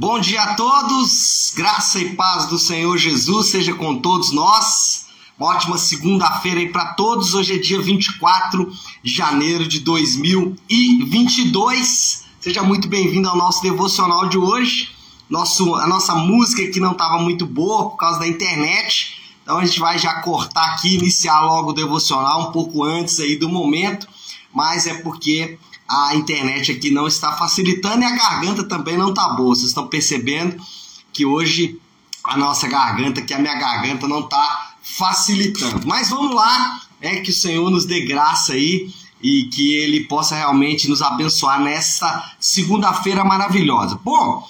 [0.00, 5.06] Bom dia a todos, graça e paz do Senhor Jesus seja com todos nós.
[5.36, 7.34] Uma ótima segunda-feira aí para todos.
[7.34, 8.72] Hoje é dia 24
[9.02, 12.26] de janeiro de 2022.
[12.38, 14.90] Seja muito bem-vindo ao nosso devocional de hoje.
[15.28, 19.64] Nosso, a nossa música aqui não estava muito boa por causa da internet, então a
[19.64, 24.06] gente vai já cortar aqui, iniciar logo o devocional um pouco antes aí do momento,
[24.54, 25.58] mas é porque
[25.88, 29.54] a internet aqui não está facilitando e a garganta também não está boa.
[29.54, 30.62] Vocês estão percebendo
[31.12, 31.80] que hoje
[32.22, 35.86] a nossa garganta, que a minha garganta não está facilitando.
[35.86, 40.36] Mas vamos lá, é que o Senhor nos dê graça aí e que Ele possa
[40.36, 43.98] realmente nos abençoar nessa segunda-feira maravilhosa.
[44.04, 44.46] Bom,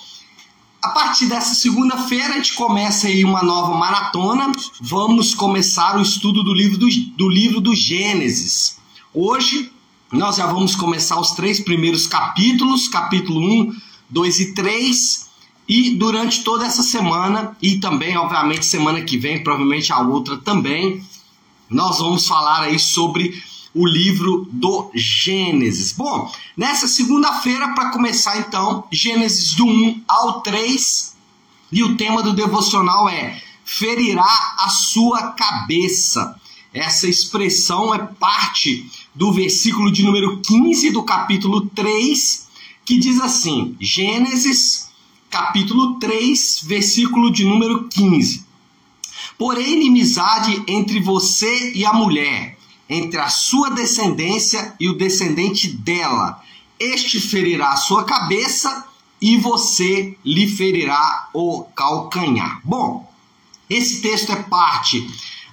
[0.83, 4.51] a partir dessa segunda-feira a gente começa aí uma nova maratona.
[4.81, 8.77] Vamos começar o estudo do livro do, do livro do Gênesis.
[9.15, 9.73] Hoje
[10.11, 13.77] nós já vamos começar os três primeiros capítulos, capítulo 1,
[14.09, 15.29] 2 e 3.
[15.69, 21.05] E durante toda essa semana, e também, obviamente, semana que vem, provavelmente a outra também,
[21.69, 23.43] nós vamos falar aí sobre
[23.75, 25.93] o livro do Gênesis.
[25.93, 31.15] Bom, nessa segunda-feira, para começar então, Gênesis do 1 ao 3,
[31.71, 36.35] e o tema do devocional é Ferirá a sua cabeça.
[36.73, 42.47] Essa expressão é parte do versículo de número 15 do capítulo 3,
[42.85, 44.91] que diz assim: Gênesis,
[45.29, 48.47] capítulo 3, versículo de número 15.
[49.37, 52.57] Porém, inimizade entre você e a mulher,
[52.89, 56.41] entre a sua descendência e o descendente dela.
[56.79, 58.87] Este ferirá a sua cabeça
[59.21, 62.61] e você lhe ferirá o calcanhar.
[62.63, 63.13] Bom,
[63.69, 65.05] esse texto é parte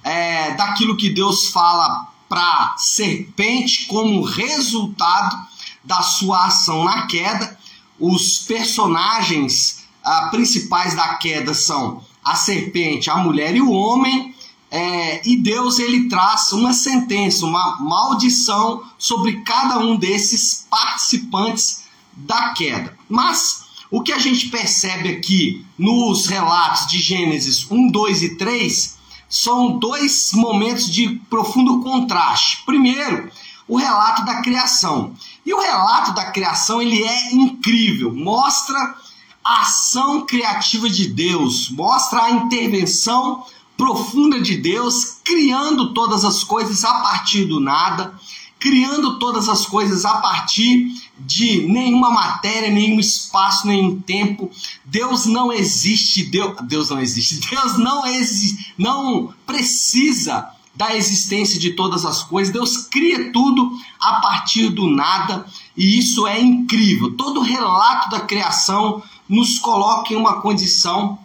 [0.04, 5.36] é, daquilo que Deus fala para serpente como resultado
[5.84, 7.58] da sua ação na queda.
[8.00, 14.34] Os personagens ah, principais da queda são a serpente, a mulher e o homem.
[14.72, 21.84] É, e Deus ele traz uma sentença, uma maldição sobre cada um desses participantes
[22.14, 22.98] da queda.
[23.08, 28.98] Mas o que a gente percebe aqui nos relatos de Gênesis 1, 2 e 3
[29.30, 32.64] são dois momentos de profundo contraste.
[32.66, 33.30] Primeiro,
[33.68, 35.14] o relato da criação.
[35.46, 38.96] E o relato da criação ele é incrível, mostra
[39.44, 43.44] a ação criativa de Deus, mostra a intervenção
[43.78, 48.14] profunda de Deus, criando todas as coisas a partir do nada,
[48.60, 50.88] criando todas as coisas a partir
[51.20, 54.50] de nenhuma matéria, nenhum espaço, nenhum tempo.
[54.84, 57.40] Deus não existe, Deus, Deus não existe.
[57.50, 62.54] Deus não existe, não precisa da existência de todas as coisas.
[62.54, 65.46] Deus cria tudo a partir do nada,
[65.76, 67.16] e isso é incrível.
[67.16, 71.18] Todo relato da criação nos coloca em uma condição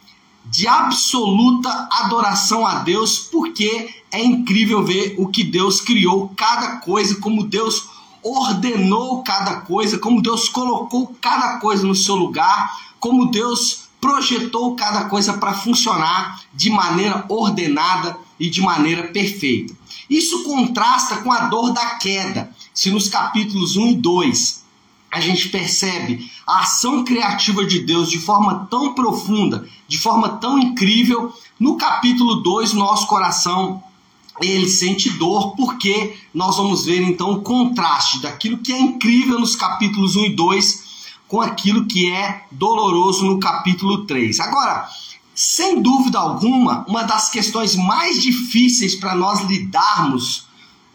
[0.44, 7.16] de absoluta adoração a Deus, porque é incrível ver o que Deus criou, cada coisa,
[7.16, 7.88] como Deus
[8.22, 15.04] ordenou cada coisa, como Deus colocou cada coisa no seu lugar, como Deus projetou cada
[15.04, 19.74] coisa para funcionar de maneira ordenada e de maneira perfeita.
[20.08, 22.50] Isso contrasta com a dor da queda.
[22.74, 24.59] Se nos capítulos 1 e 2
[25.10, 30.58] a gente percebe a ação criativa de Deus de forma tão profunda, de forma tão
[30.58, 33.82] incrível, no capítulo 2 nosso coração
[34.40, 39.54] ele sente dor, porque nós vamos ver então o contraste daquilo que é incrível nos
[39.54, 40.90] capítulos 1 e 2
[41.28, 44.40] com aquilo que é doloroso no capítulo 3.
[44.40, 44.88] Agora,
[45.34, 50.46] sem dúvida alguma, uma das questões mais difíceis para nós lidarmos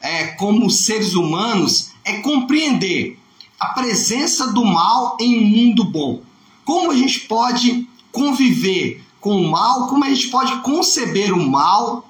[0.01, 3.17] é, como seres humanos é compreender
[3.65, 6.21] a presença do mal em um mundo bom.
[6.63, 12.07] Como a gente pode conviver com o mal, como a gente pode conceber o mal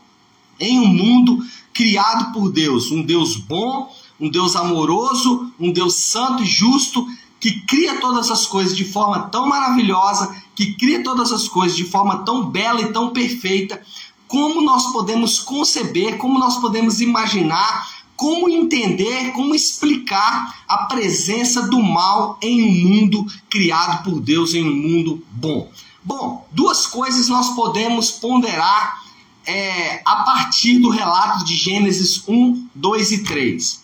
[0.60, 1.40] em um mundo
[1.74, 3.90] criado por Deus, um Deus bom,
[4.20, 7.08] um Deus amoroso, um Deus santo e justo,
[7.40, 11.86] que cria todas as coisas de forma tão maravilhosa, que cria todas as coisas de
[11.86, 13.82] forma tão bela e tão perfeita.
[14.28, 21.82] Como nós podemos conceber, como nós podemos imaginar, como entender, como explicar a presença do
[21.82, 25.70] mal em um mundo criado por Deus, em um mundo bom?
[26.04, 29.04] Bom, duas coisas nós podemos ponderar
[29.46, 33.84] é, a partir do relato de Gênesis 1, 2 e 3.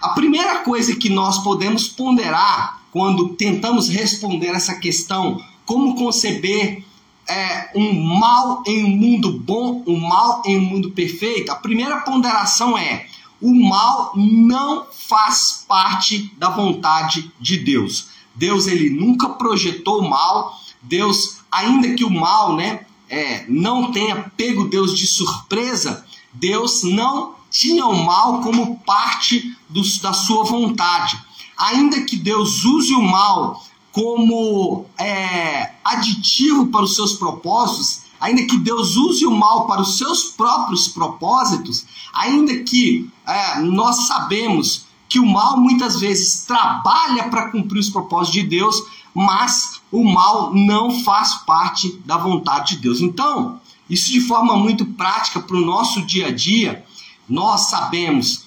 [0.00, 6.84] A primeira coisa que nós podemos ponderar quando tentamos responder essa questão, como conceber
[7.28, 12.00] é, um mal em um mundo bom, um mal em um mundo perfeito, a primeira
[12.00, 13.06] ponderação é:
[13.40, 18.08] o mal não faz parte da vontade de Deus.
[18.34, 24.32] Deus ele nunca projetou o mal, Deus, ainda que o mal, né, é, não tenha
[24.36, 29.56] pego Deus de surpresa, Deus não tinha o mal como parte
[30.02, 31.18] da sua vontade.
[31.56, 38.56] Ainda que Deus use o mal como é, aditivo para os seus propósitos, ainda que
[38.56, 45.20] Deus use o mal para os seus próprios propósitos, ainda que é, nós sabemos que
[45.20, 48.82] o mal muitas vezes trabalha para cumprir os propósitos de Deus,
[49.12, 53.02] mas o mal não faz parte da vontade de Deus.
[53.02, 53.60] Então,
[53.90, 56.82] isso de forma muito prática para o nosso dia a dia,
[57.28, 58.46] nós sabemos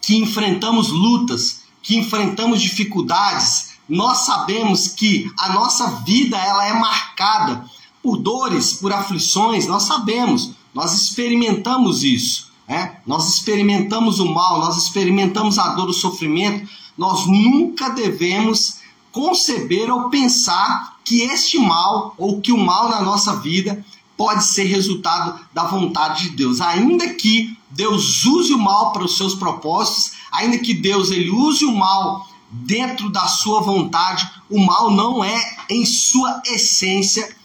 [0.00, 7.68] que enfrentamos lutas, que enfrentamos dificuldades, nós sabemos que a nossa vida ela é marcada
[8.08, 12.48] por dores, por aflições, nós sabemos, nós experimentamos isso.
[12.66, 12.96] Né?
[13.06, 16.66] Nós experimentamos o mal, nós experimentamos a dor, o sofrimento.
[16.96, 18.78] Nós nunca devemos
[19.12, 23.84] conceber ou pensar que este mal ou que o mal na nossa vida
[24.16, 26.62] pode ser resultado da vontade de Deus.
[26.62, 31.66] Ainda que Deus use o mal para os seus propósitos, ainda que Deus ele use
[31.66, 35.38] o mal dentro da sua vontade, o mal não é
[35.68, 37.36] em sua essência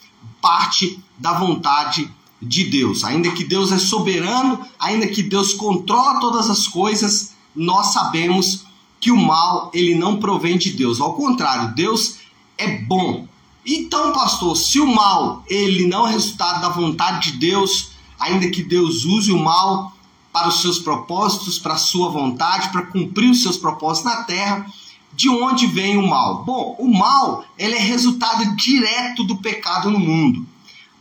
[0.44, 2.12] parte da vontade
[2.42, 3.06] de Deus.
[3.06, 8.66] Ainda que Deus é soberano, ainda que Deus controla todas as coisas, nós sabemos
[9.00, 11.00] que o mal ele não provém de Deus.
[11.00, 12.18] Ao contrário, Deus
[12.57, 13.25] é bom.
[13.66, 18.62] Então, pastor, se o mal ele não é resultado da vontade de Deus, ainda que
[18.62, 19.94] Deus use o mal
[20.34, 24.66] para os seus propósitos, para a sua vontade, para cumprir os seus propósitos na terra,
[25.15, 26.44] de onde vem o mal?
[26.44, 30.45] Bom, o mal ele é resultado direto do pecado no mundo.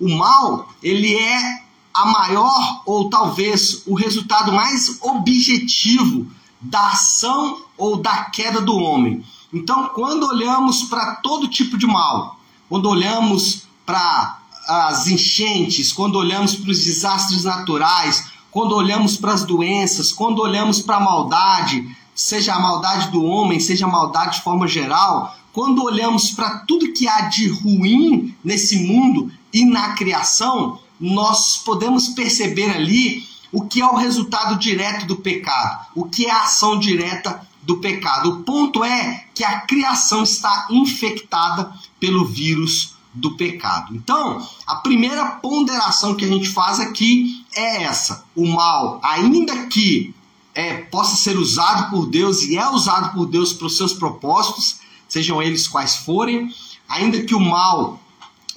[0.01, 1.63] O mal, ele é
[1.95, 6.27] a maior ou talvez o resultado mais objetivo
[6.61, 9.25] da ação ou da queda do homem.
[9.53, 12.39] Então, quando olhamos para todo tipo de mal,
[12.69, 19.45] quando olhamos para as enchentes, quando olhamos para os desastres naturais, quando olhamos para as
[19.45, 24.43] doenças, quando olhamos para a maldade, seja a maldade do homem, seja a maldade de
[24.43, 30.81] forma geral, quando olhamos para tudo que há de ruim nesse mundo, e na criação,
[30.99, 33.23] nós podemos perceber ali
[33.53, 37.79] o que é o resultado direto do pecado, o que é a ação direta do
[37.79, 38.31] pecado.
[38.31, 41.71] O ponto é que a criação está infectada
[42.01, 43.95] pelo vírus do pecado.
[43.95, 50.15] Então, a primeira ponderação que a gente faz aqui é essa: o mal, ainda que
[50.55, 54.77] é, possa ser usado por Deus e é usado por Deus para os seus propósitos,
[55.09, 56.53] sejam eles quais forem,
[56.89, 58.01] ainda que o mal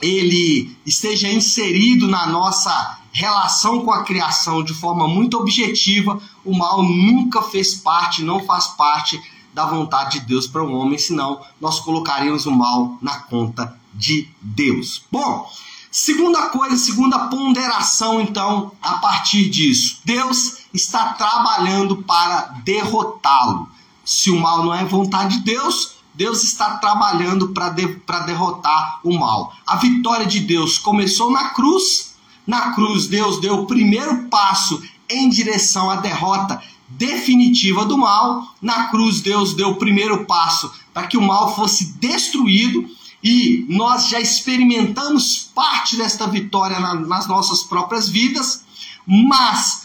[0.02, 6.84] ele esteja inserido na nossa relação com a criação de forma muito objetiva, o mal
[6.84, 9.22] nunca fez parte, não faz parte
[9.54, 14.28] da vontade de Deus para o homem, senão nós colocaríamos o mal na conta de
[14.42, 15.02] Deus.
[15.10, 15.50] Bom,
[15.90, 23.70] segunda coisa, segunda ponderação, então, a partir disso, Deus está trabalhando para derrotá-lo.
[24.04, 27.88] Se o mal não é vontade de Deus, Deus está trabalhando para de,
[28.26, 29.54] derrotar o mal.
[29.66, 32.16] A vitória de Deus começou na cruz.
[32.48, 38.56] Na cruz, Deus deu o primeiro passo em direção à derrota definitiva do mal.
[38.62, 42.88] Na cruz, Deus deu o primeiro passo para que o mal fosse destruído.
[43.24, 48.64] E nós já experimentamos parte desta vitória na, nas nossas próprias vidas,
[49.06, 49.85] mas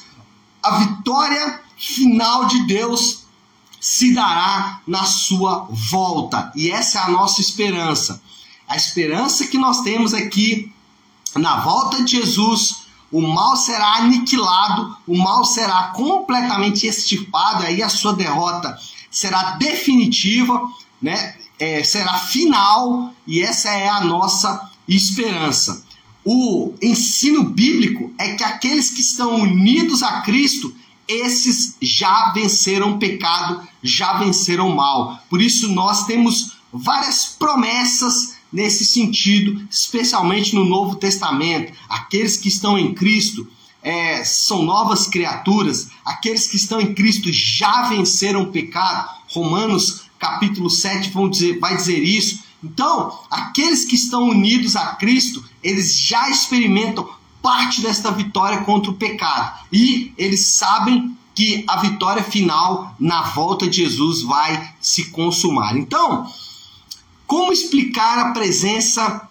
[0.62, 3.25] a vitória final de Deus
[3.81, 6.52] se dará na sua volta.
[6.55, 8.23] E essa é a nossa esperança.
[8.69, 10.71] A esperança que nós temos aqui
[11.35, 17.88] na volta de Jesus, o mal será aniquilado, o mal será completamente extirpado, aí a
[17.88, 18.79] sua derrota
[19.11, 20.61] será definitiva,
[21.00, 21.37] né?
[21.59, 25.85] É, será final, e essa é a nossa esperança.
[26.25, 30.75] O ensino bíblico é que aqueles que estão unidos a Cristo,
[31.09, 35.19] esses já venceram o pecado, já venceram o mal.
[35.31, 41.73] Por isso nós temos várias promessas nesse sentido, especialmente no Novo Testamento.
[41.89, 43.49] Aqueles que estão em Cristo
[43.83, 49.09] é, são novas criaturas, aqueles que estão em Cristo já venceram o pecado.
[49.29, 52.45] Romanos capítulo 7 vão dizer, vai dizer isso.
[52.62, 57.09] Então, aqueles que estão unidos a Cristo, eles já experimentam
[57.43, 59.59] parte desta vitória contra o pecado.
[59.73, 65.76] E eles sabem que a vitória final na volta de Jesus vai se consumar.
[65.76, 66.31] Então,
[67.26, 69.29] como explicar a presença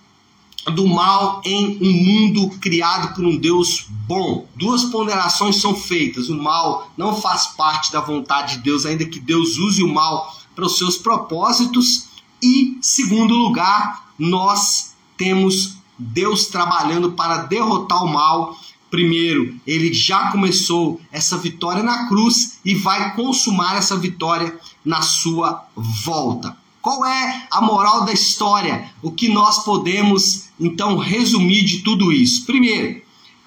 [0.74, 4.48] do mal em um mundo criado por um Deus bom?
[4.56, 6.30] Duas ponderações são feitas.
[6.30, 10.36] O mal não faz parte da vontade de Deus, ainda que Deus use o mal
[10.56, 12.09] para os seus propósitos.
[12.42, 18.58] E, segundo lugar, nós temos Deus trabalhando para derrotar o mal.
[18.90, 25.66] Primeiro, ele já começou essa vitória na cruz e vai consumar essa vitória na sua
[25.76, 26.58] volta.
[26.82, 28.90] Qual é a moral da história?
[29.02, 32.46] O que nós podemos então resumir de tudo isso?
[32.46, 33.02] Primeiro,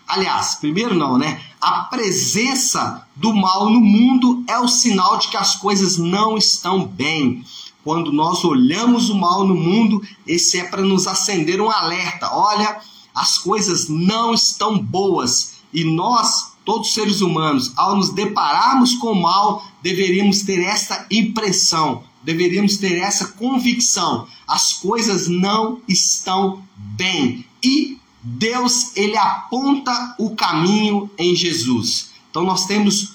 [0.06, 1.40] aliás, primeiro não, né?
[1.58, 6.84] A presença do mal no mundo é o sinal de que as coisas não estão
[6.84, 7.42] bem.
[7.84, 12.30] Quando nós olhamos o mal no mundo, esse é para nos acender um alerta.
[12.32, 12.80] Olha,
[13.14, 19.22] as coisas não estão boas e nós, todos seres humanos, ao nos depararmos com o
[19.22, 24.26] mal, deveríamos ter essa impressão deveríamos ter essa convicção.
[24.46, 27.44] As coisas não estão bem.
[27.62, 32.10] E Deus, ele aponta o caminho em Jesus.
[32.30, 33.14] Então nós temos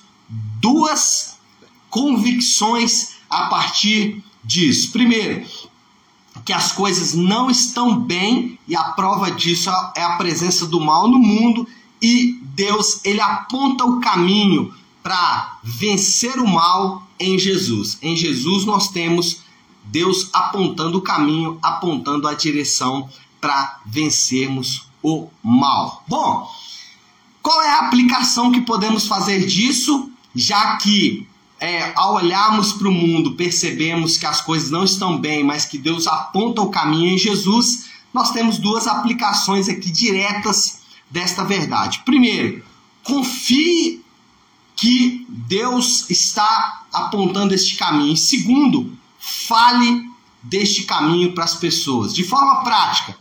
[0.60, 1.38] duas
[1.90, 4.92] convicções a partir disso.
[4.92, 5.46] Primeiro,
[6.46, 11.08] que as coisas não estão bem e a prova disso é a presença do mal
[11.08, 11.68] no mundo
[12.02, 14.74] e Deus, ele aponta o caminho
[15.04, 17.98] para vencer o mal em Jesus.
[18.02, 19.42] Em Jesus nós temos
[19.84, 26.04] Deus apontando o caminho, apontando a direção para vencermos o mal.
[26.08, 26.50] Bom,
[27.42, 31.28] qual é a aplicação que podemos fazer disso, já que
[31.60, 35.78] é, ao olharmos para o mundo percebemos que as coisas não estão bem, mas que
[35.78, 42.02] Deus aponta o caminho em Jesus, nós temos duas aplicações aqui diretas desta verdade.
[42.06, 42.64] Primeiro,
[43.04, 44.04] confie
[44.76, 48.14] que Deus está apontando este caminho.
[48.14, 50.08] E segundo, fale
[50.44, 52.14] deste caminho para as pessoas.
[52.14, 53.18] De forma prática,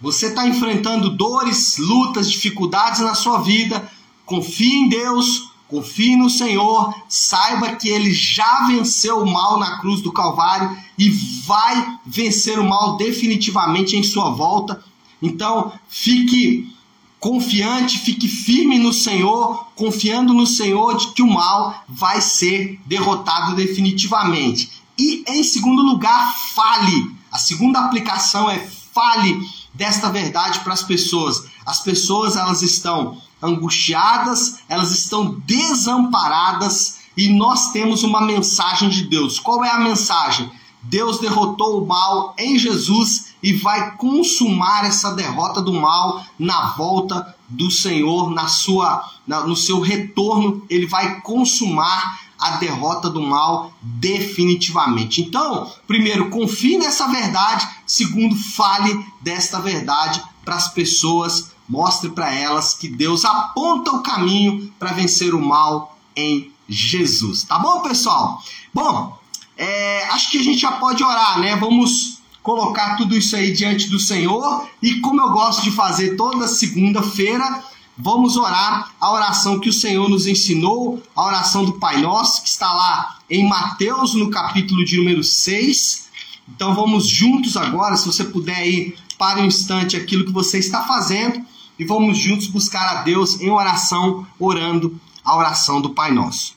[0.00, 3.90] você está enfrentando dores, lutas, dificuldades na sua vida.
[4.24, 10.00] Confie em Deus, confie no Senhor, saiba que Ele já venceu o mal na cruz
[10.00, 11.10] do Calvário e
[11.44, 14.82] vai vencer o mal definitivamente em sua volta.
[15.20, 16.72] Então, fique
[17.18, 23.56] confiante, fique firme no Senhor, confiando no Senhor de que o mal vai ser derrotado
[23.56, 24.70] definitivamente.
[24.98, 27.10] E em segundo lugar, fale.
[27.32, 28.58] A segunda aplicação é
[28.94, 29.38] fale
[29.74, 31.44] desta verdade para as pessoas.
[31.66, 39.38] As pessoas elas estão angustiadas, elas estão desamparadas e nós temos uma mensagem de Deus.
[39.38, 40.50] Qual é a mensagem?
[40.82, 47.34] Deus derrotou o mal em Jesus e vai consumar essa derrota do mal na volta
[47.48, 53.72] do Senhor, na sua, na, no seu retorno, ele vai consumar a derrota do mal
[53.80, 55.22] definitivamente.
[55.22, 62.74] Então, primeiro, confie nessa verdade, segundo, fale desta verdade para as pessoas, mostre para elas
[62.74, 67.44] que Deus aponta o caminho para vencer o mal em Jesus.
[67.44, 68.42] Tá bom, pessoal?
[68.72, 69.16] Bom,
[69.56, 71.56] é, acho que a gente já pode orar, né?
[71.56, 76.46] Vamos colocar tudo isso aí diante do Senhor e, como eu gosto de fazer toda
[76.46, 77.64] segunda-feira,
[77.98, 82.48] vamos orar a oração que o Senhor nos ensinou, a oração do Pai Nosso, que
[82.48, 86.06] está lá em Mateus, no capítulo de número 6.
[86.48, 90.84] Então vamos juntos agora, se você puder ir para um instante aquilo que você está
[90.84, 91.44] fazendo
[91.78, 96.54] e vamos juntos buscar a Deus em oração, orando a oração do Pai Nosso.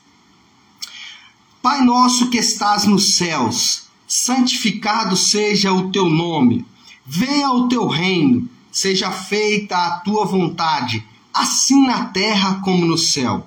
[1.62, 6.64] Pai nosso que estás nos céus, santificado seja o teu nome.
[7.04, 13.46] Venha o teu reino, seja feita a tua vontade, assim na terra como no céu.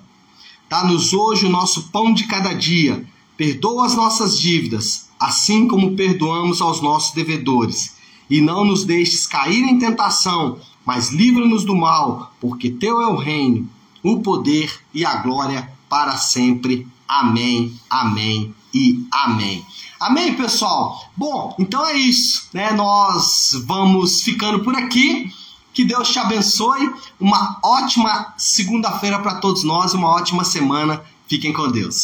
[0.69, 3.03] Dá-nos hoje o nosso pão de cada dia.
[3.35, 7.95] Perdoa as nossas dívidas, assim como perdoamos aos nossos devedores.
[8.29, 13.15] E não nos deixes cair em tentação, mas livra-nos do mal, porque teu é o
[13.15, 13.69] reino,
[14.03, 16.87] o poder e a glória para sempre.
[17.07, 19.65] Amém, amém e amém.
[19.99, 21.01] Amém, pessoal?
[21.15, 22.71] Bom, então é isso, né?
[22.71, 25.31] Nós vamos ficando por aqui.
[25.73, 26.93] Que Deus te abençoe.
[27.19, 31.01] Uma ótima segunda-feira para todos nós, uma ótima semana.
[31.27, 31.95] Fiquem com Deus.